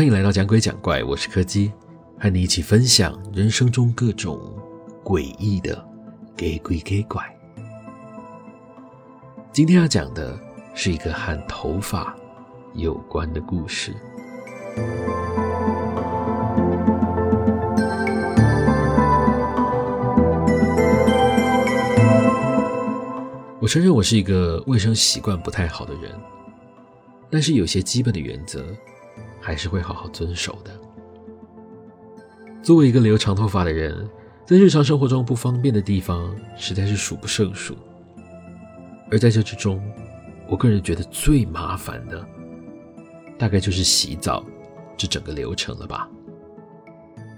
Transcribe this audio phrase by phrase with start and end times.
[0.00, 1.70] 欢迎来到讲鬼讲怪，我是柯基，
[2.18, 4.40] 和你一起分享人生中各种
[5.04, 5.86] 诡异的
[6.34, 7.22] 给鬼给怪。
[9.52, 10.40] 今天要讲的
[10.72, 12.16] 是一个和头发
[12.72, 13.94] 有关的故事。
[23.60, 26.18] 我承认我是一个卫生习惯不太好的人，
[27.28, 28.64] 但是有些基本的原则
[29.40, 30.70] 还是会好好遵守的。
[32.62, 34.08] 作为一个留长头发的人，
[34.44, 37.76] 在日常生活中不方便的地方实在是数不胜数。
[39.10, 39.82] 而在这之中，
[40.48, 42.24] 我个人觉得最麻烦的，
[43.38, 44.44] 大概就是洗澡
[44.96, 46.08] 这整个流程了吧。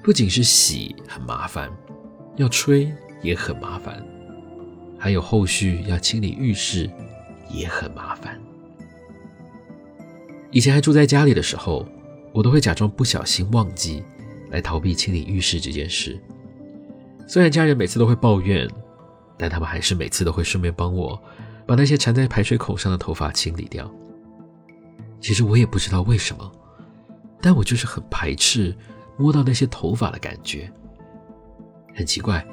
[0.03, 1.71] 不仅是洗很麻烦，
[2.37, 2.93] 要吹
[3.23, 4.05] 也很麻烦。
[4.99, 6.91] 还有后续要清理浴室，
[7.49, 8.41] 也很麻烦。
[10.53, 11.85] 以前还住在家里的时候，
[12.33, 14.05] 我都会假装不小心忘记，
[14.51, 16.21] 来逃避清理浴室这件事。
[17.27, 18.69] 虽然家人每次都会抱怨，
[19.37, 21.21] 但他们还是每次都会顺便帮我
[21.67, 23.91] 把那些缠在排水口上的头发清理掉。
[25.21, 26.53] 其实我也不知道为什么，
[27.41, 28.77] 但我就是很排斥
[29.17, 30.71] 摸到那些头发的感觉。
[31.95, 32.47] 很奇怪，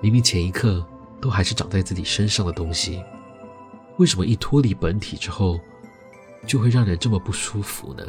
[0.00, 0.86] 明明前一刻。
[1.18, 3.02] 都还是长在自己身上的东西，
[3.96, 5.58] 为什么一脱离本体之后，
[6.46, 8.04] 就会让人这么不舒服呢？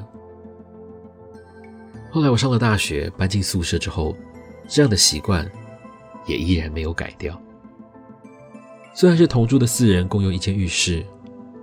[2.12, 4.16] 后来我上了大学，搬进宿舍之后，
[4.68, 5.50] 这样的习惯
[6.26, 7.40] 也依然没有改掉。
[8.94, 11.06] 虽然是同住的四人共用一间浴室，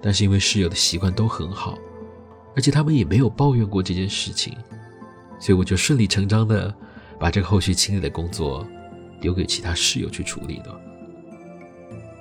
[0.02, 1.78] 但是因为室友的习惯都很好，
[2.54, 4.56] 而且他们也没有抱怨过这件事情，
[5.40, 6.72] 所以我就顺理成章的
[7.18, 8.66] 把这个后续清理的工作
[9.20, 10.80] 留给其他室友去处理了。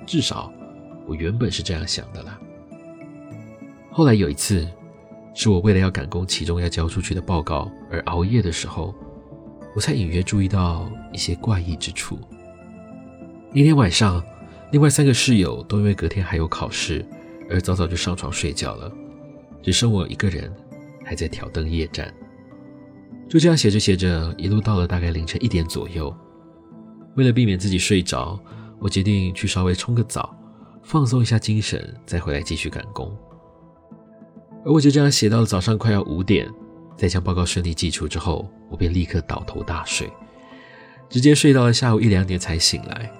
[0.06, 0.52] 至少，
[1.06, 2.40] 我原本是这样想的啦。
[3.96, 4.66] 后来有一次，
[5.34, 8.92] 是我为了要赶工期中要交出去的报告而熬夜的时候，
[9.72, 12.18] 我才隐约注意到一些怪异之处。
[13.52, 14.20] 那天晚上，
[14.72, 17.06] 另外三个室友都因为隔天还有考试，
[17.48, 18.92] 而早早就上床睡觉了，
[19.62, 20.52] 只剩我一个人
[21.04, 22.12] 还在挑灯夜战。
[23.28, 26.12] 就这样写着写着，一路到了大概凌晨一点左右。
[27.14, 28.36] 为了避免自己睡着，
[28.80, 30.36] 我决定去稍微冲个澡，
[30.82, 33.16] 放松一下精神，再回来继续赶工。
[34.64, 36.50] 而我就这样写到了早上快要五点，
[36.96, 40.10] 在将报告顺利寄出之后，我便立刻倒头大睡，
[41.08, 43.10] 直接睡到了下午一两点才醒来。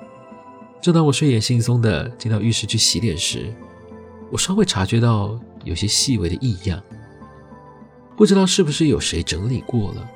[0.81, 3.55] 正当我睡眼惺忪的进到浴室去洗脸时，
[4.31, 6.82] 我稍微察觉到有些细微的异样，
[8.16, 10.11] 不知道是不是有谁整理过了，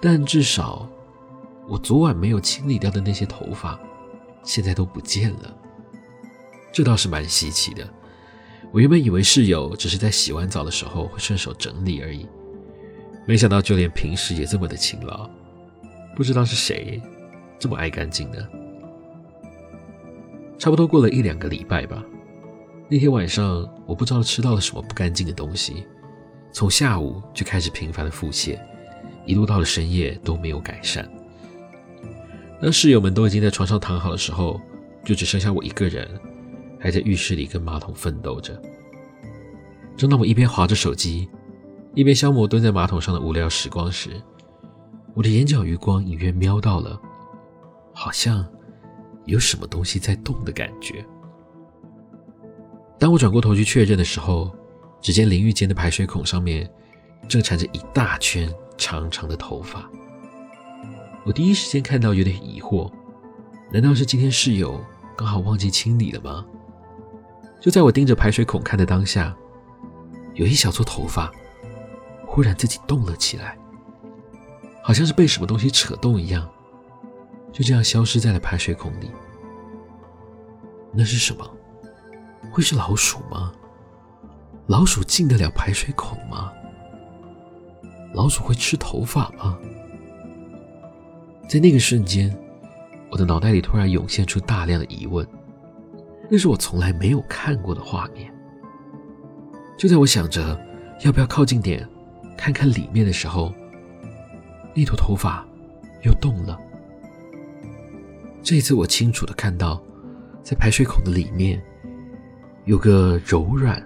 [0.00, 0.88] 但至少
[1.68, 3.78] 我昨晚没有清理掉的那些头发。
[4.42, 5.56] 现在都不见了，
[6.72, 7.84] 这倒是蛮稀奇的。
[8.72, 12.26] 我原本以为室友只是在洗完澡的时候会顺手整理而已，
[13.26, 15.28] 没想到就连平时也这么的勤劳。
[16.14, 17.00] 不知道是谁
[17.58, 18.38] 这么爱干净呢？
[20.58, 22.02] 差不多过了一两个礼拜吧。
[22.88, 25.86] 那天晚上，我不知道吃到了什么不干净的东西，
[26.52, 28.58] 从下午就开始频繁的腹泻，
[29.24, 31.08] 一路到了深夜都没有改善。
[32.62, 34.60] 当室友们都已经在床上躺好的时候，
[35.04, 36.08] 就只剩下我一个人，
[36.78, 38.60] 还在浴室里跟马桶奋斗着。
[39.96, 41.28] 正当我一边划着手机，
[41.94, 44.10] 一边消磨蹲在马桶上的无聊时光时，
[45.14, 47.00] 我的眼角余光隐约瞄到了，
[47.94, 48.46] 好像
[49.24, 51.04] 有什么东西在动的感觉。
[52.98, 54.54] 当我转过头去确认的时候，
[55.00, 56.68] 只见淋浴间的排水孔上面
[57.26, 59.90] 正缠着一大圈长长的头发。
[61.24, 62.90] 我第一时间看到，有点疑惑，
[63.72, 64.80] 难道是今天室友
[65.16, 66.46] 刚好忘记清理了吗？
[67.60, 69.34] 就在我盯着排水孔看的当下，
[70.34, 71.32] 有一小撮头发
[72.24, 73.58] 忽然自己动了起来，
[74.82, 76.48] 好像是被什么东西扯动一样，
[77.52, 79.10] 就这样消失在了排水孔里。
[80.92, 81.44] 那是什么？
[82.52, 83.52] 会是老鼠吗？
[84.66, 86.52] 老鼠进得了排水孔吗？
[88.14, 89.58] 老鼠会吃头发吗？
[91.48, 92.34] 在那个瞬间，
[93.10, 95.26] 我的脑袋里突然涌现出大量的疑问，
[96.28, 98.32] 那是我从来没有看过的画面。
[99.76, 100.58] 就在我想着
[101.04, 101.86] 要不要靠近点
[102.36, 103.52] 看看里面的时候，
[104.74, 105.46] 那坨头发
[106.02, 106.58] 又动了。
[108.42, 109.82] 这一次我清楚的看到，
[110.42, 111.62] 在排水孔的里面
[112.64, 113.82] 有个柔软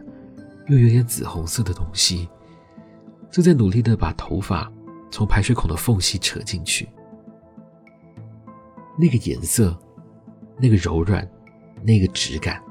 [0.68, 2.28] 又有点紫红色的东西，
[3.30, 4.70] 正在努力的把头发
[5.10, 6.88] 从排水孔的缝隙扯进去。
[8.98, 9.76] 那个颜色，
[10.58, 11.26] 那个柔软，
[11.82, 12.62] 那个质感，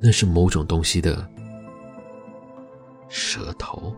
[0.00, 1.28] 那是某种东西的
[3.08, 3.94] 舌头。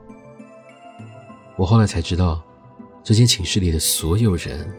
[1.56, 2.42] 我后来才知道，
[3.02, 4.72] 这间寝室里的所有人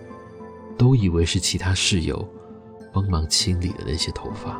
[0.77, 2.27] 都以为是其他室友
[2.91, 4.59] 帮忙清理的那些头发。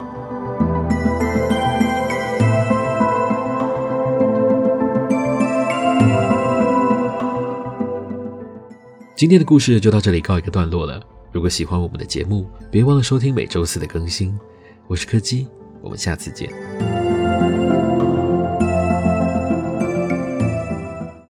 [9.16, 11.02] 今天的故事就到这里告一个段落了。
[11.34, 14.38] 如果喜欢我们的节目，别忘了收听每周四的更新。
[14.86, 15.48] 我是柯基，
[15.82, 16.93] 我们下次见。